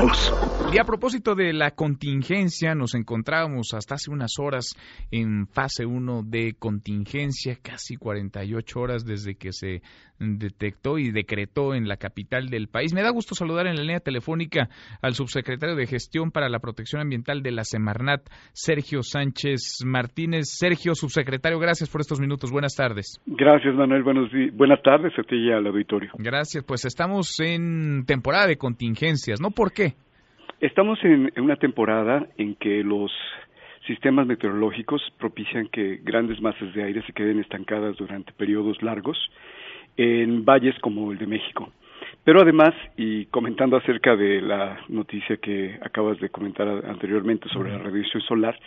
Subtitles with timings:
[0.00, 0.49] todos.
[0.72, 4.76] Y a propósito de la contingencia, nos encontrábamos hasta hace unas horas
[5.10, 9.82] en fase 1 de contingencia, casi 48 horas desde que se
[10.20, 12.94] detectó y decretó en la capital del país.
[12.94, 14.68] Me da gusto saludar en la línea telefónica
[15.02, 18.20] al subsecretario de Gestión para la Protección Ambiental de la Semarnat,
[18.52, 20.50] Sergio Sánchez Martínez.
[20.56, 22.52] Sergio, subsecretario, gracias por estos minutos.
[22.52, 23.20] Buenas tardes.
[23.26, 24.04] Gracias, Manuel.
[24.04, 26.12] Buenos buenas tardes a ti y al auditorio.
[26.16, 26.62] Gracias.
[26.62, 29.50] Pues estamos en temporada de contingencias, ¿no?
[29.50, 29.94] ¿Por qué?
[30.60, 33.10] Estamos en, una temporada en que los
[33.86, 39.18] sistemas meteorológicos propician que grandes masas de aire se queden estancadas durante periodos largos
[39.96, 41.72] en valles como el de México.
[42.24, 47.78] Pero además, y comentando acerca de la noticia que acabas de comentar anteriormente sobre la
[47.78, 48.60] radiación solar,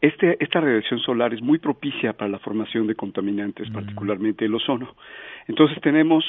[0.00, 4.94] este, esta radiación solar es muy propicia para la formación de contaminantes, particularmente el ozono.
[5.48, 6.24] Entonces tenemos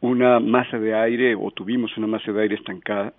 [0.00, 3.12] una masa de aire o tuvimos una masa de aire estancada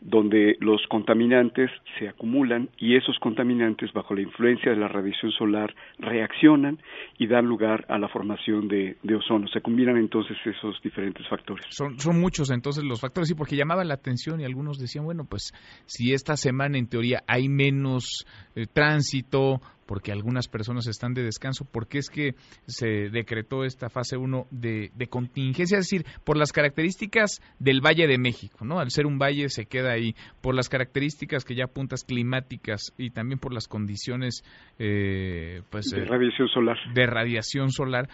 [0.00, 5.74] donde los contaminantes se acumulan y esos contaminantes bajo la influencia de la radiación solar
[5.98, 6.78] reaccionan
[7.18, 9.48] y dan lugar a la formación de, ozono.
[9.48, 11.64] Se combinan entonces esos diferentes factores.
[11.70, 15.24] Son, son muchos entonces los factores, y porque llamaba la atención y algunos decían, bueno,
[15.24, 15.52] pues
[15.86, 21.66] si esta semana en teoría hay menos eh, tránsito, porque algunas personas están de descanso,
[21.70, 22.34] porque es que
[22.66, 28.18] se decretó esta fase 1 de, contingencia, es decir, por las características del Valle de
[28.18, 28.80] México, ¿no?
[28.80, 33.10] Al ser un valle se queda ahí, por las características que ya apuntas climáticas y
[33.10, 34.42] también por las condiciones,
[34.78, 35.86] eh, pues...
[35.86, 36.76] De radiación solar.
[36.92, 38.08] De radiación solar.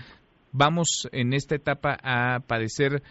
[0.52, 3.02] Vamos en esta etapa a padecer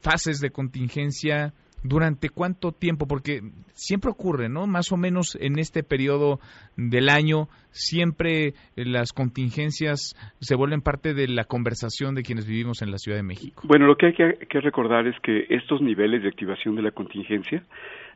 [0.00, 1.52] fases de contingencia
[1.86, 3.06] ¿Durante cuánto tiempo?
[3.06, 3.40] Porque
[3.74, 4.66] siempre ocurre, ¿no?
[4.66, 6.40] Más o menos en este periodo
[6.76, 12.90] del año, siempre las contingencias se vuelven parte de la conversación de quienes vivimos en
[12.90, 13.62] la Ciudad de México.
[13.64, 17.62] Bueno, lo que hay que, recordar es que estos niveles de activación de la contingencia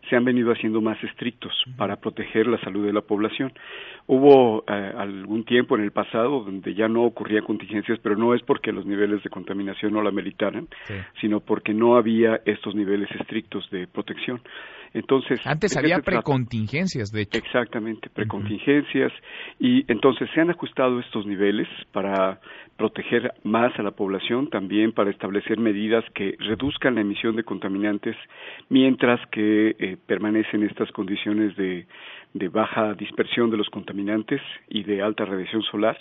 [0.08, 3.52] se han venido haciendo más estrictos para proteger la salud de la población.
[4.06, 8.42] Hubo eh, algún tiempo en el pasado donde ya no ocurrían contingencias, pero no es
[8.42, 10.68] porque los niveles de contaminación no la meritaran,
[11.20, 14.40] sino porque no había estos niveles estrictos de protección.
[14.92, 17.38] Entonces, antes había precontingencias, de hecho.
[17.38, 19.12] Exactamente, precontingencias
[19.60, 22.40] y entonces se han ajustado estos niveles para
[22.76, 28.16] proteger más a la población, también para establecer medidas que reduzcan la emisión de contaminantes
[28.68, 31.86] mientras que eh, permanecen estas condiciones de,
[32.34, 35.96] de baja dispersión de los contaminantes y de alta radiación solar.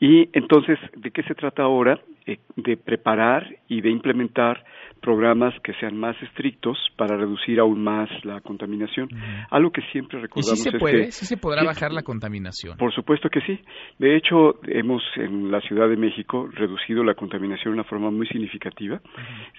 [0.00, 2.00] Y entonces, ¿de qué se trata ahora?
[2.26, 4.64] Eh, de preparar y de implementar
[5.02, 9.10] programas que sean más estrictos para reducir aún más la contaminación.
[9.50, 11.12] Algo que siempre recordamos ¿Y si se puede?
[11.12, 12.78] ¿Sí se podrá bajar la contaminación?
[12.78, 13.60] Por supuesto que sí.
[13.98, 18.26] De hecho, hemos en la Ciudad de México reducido la contaminación de una forma muy
[18.28, 19.02] significativa.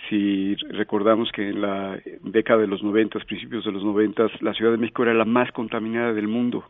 [0.09, 4.71] Si recordamos que en la década de los noventas, principios de los noventas, la Ciudad
[4.71, 6.63] de México era la más contaminada del mundo,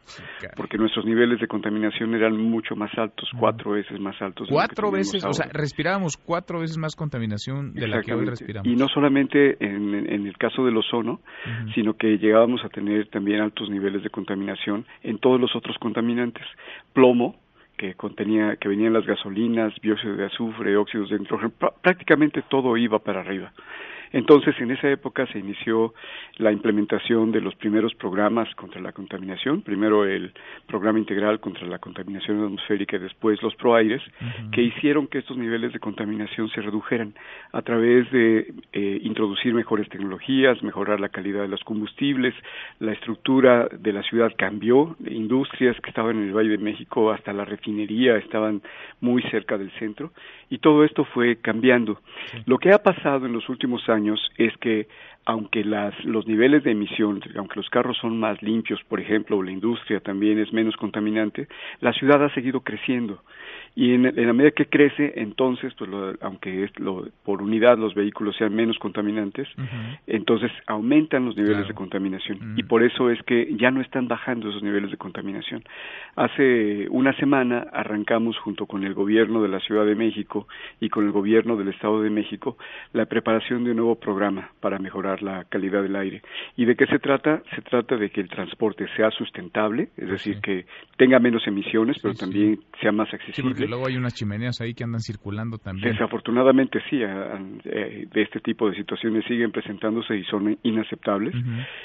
[0.57, 4.49] porque nuestros niveles de contaminación eran mucho más altos, cuatro veces más altos.
[4.51, 5.47] Cuatro veces, o sea,
[5.85, 8.67] respirábamos cuatro veces más contaminación de la que hoy respiramos.
[8.67, 11.19] Y no solamente en, el caso del ozono,
[11.75, 16.43] sino que llegábamos a tener también altos niveles de contaminación en todos los otros contaminantes.
[16.93, 17.35] Plomo,
[17.77, 21.51] que contenía, que venían las gasolinas, dióxido de azufre, óxidos de nitrógeno,
[21.81, 23.51] prácticamente todo iba para arriba.
[24.15, 25.93] Entonces, en esa época se inició
[26.37, 30.31] la implementación de los primeros programas contra la contaminación, primero el
[30.67, 34.01] programa integral contra la contaminación atmosférica y después los proaires,
[34.53, 37.13] que hicieron que estos niveles de contaminación se redujeran
[37.51, 42.33] a través de eh, introducir mejores tecnologías, mejorar la calidad de los combustibles,
[42.79, 47.33] la estructura de la ciudad cambió, industrias que estaban en el Valle de México hasta
[47.33, 48.61] la refinería estaban
[49.01, 50.13] muy cerca del centro.
[50.49, 51.99] Y todo esto fue cambiando.
[52.45, 54.04] Lo que ha pasado en los últimos años
[54.37, 54.87] es que
[55.25, 59.51] aunque las, los niveles de emisión, aunque los carros son más limpios, por ejemplo, la
[59.51, 61.47] industria también es menos contaminante,
[61.81, 63.23] la ciudad ha seguido creciendo
[63.77, 65.89] y en, la medida que crece, entonces, pues
[66.21, 69.49] aunque es lo, por unidad los vehículos sean menos contaminantes,
[70.07, 74.49] entonces aumentan los niveles de contaminación y por eso es que ya no están bajando
[74.49, 75.61] esos niveles de contaminación.
[76.15, 80.47] Hace una semana arrancamos junto con el gobierno de la Ciudad de México
[80.79, 82.57] y con el gobierno del Estado de México
[82.93, 86.21] la preparación de un nuevo programa para mejorar la calidad del aire.
[86.55, 87.43] ¿Y de qué se trata?
[87.53, 90.65] Se trata de que el transporte sea sustentable, es decir, que
[90.95, 95.01] tenga menos emisiones, pero también sea más accesible luego hay unas chimeneas ahí que andan
[95.01, 95.91] circulando también.
[95.91, 101.35] Desafortunadamente sí, eh, de este tipo de situaciones siguen presentándose y son inaceptables.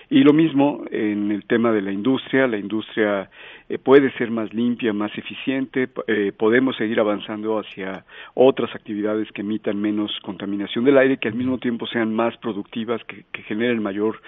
[0.09, 3.31] Y lo mismo en el tema de la industria, la industria
[3.69, 8.05] eh, puede ser más limpia, más eficiente, eh, podemos seguir avanzando hacia
[8.35, 13.03] otras actividades que emitan menos contaminación del aire, que al mismo tiempo sean más productivas,
[13.05, 14.21] que, que generen mayor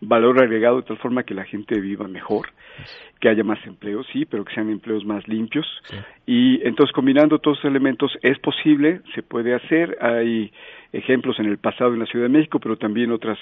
[0.00, 2.48] valor agregado de tal forma que la gente viva mejor,
[3.20, 5.66] que haya más empleos, sí, pero que sean empleos más limpios.
[6.26, 10.52] Y entonces combinando todos esos elementos es posible, se puede hacer, hay
[10.92, 13.38] ejemplos en el pasado en la Ciudad de México, pero también otras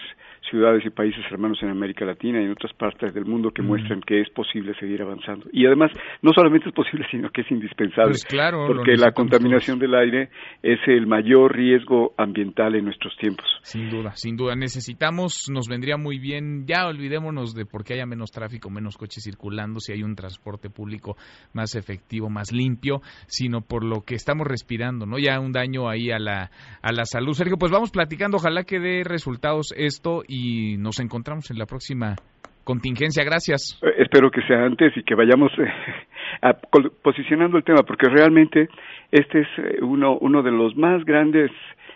[0.50, 4.00] ciudades y países hermanos en América Latina y en otras partes del mundo que muestran
[4.00, 5.46] que es posible seguir avanzando.
[5.52, 5.90] Y además,
[6.22, 10.28] no solamente es posible, sino que es indispensable, pues claro, porque la contaminación del aire
[10.62, 13.46] es el mayor riesgo ambiental en nuestros tiempos.
[13.62, 14.54] Sin duda, sin duda.
[14.54, 19.24] Necesitamos, nos vendría muy bien, ya olvidémonos de por qué haya menos tráfico, menos coches
[19.24, 21.16] circulando, si hay un transporte público
[21.52, 25.18] más efectivo, más limpio, sino por lo que estamos respirando, ¿no?
[25.18, 26.50] Ya un daño ahí a la,
[26.82, 27.33] a la salud.
[27.34, 32.16] Sergio, pues vamos platicando, ojalá que dé resultados esto y nos encontramos en la próxima
[32.64, 33.24] contingencia.
[33.24, 33.78] Gracias.
[33.82, 36.54] Eh, espero que sea antes y que vayamos eh,
[37.02, 38.68] posicionando el tema, porque realmente
[39.12, 41.50] este es eh, uno, uno de los más grandes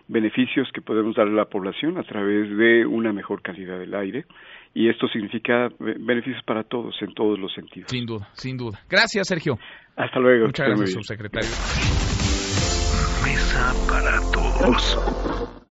[0.06, 4.25] beneficios que podemos dar a la población a través de una mejor calidad del aire
[4.75, 7.91] y esto significa beneficios para todos en todos los sentidos.
[7.91, 8.79] Sin duda, sin duda.
[8.88, 9.58] Gracias, Sergio.
[9.96, 10.46] Hasta luego.
[10.46, 12.07] Muchas gracias, subsecretario.
[13.88, 15.48] Para todos.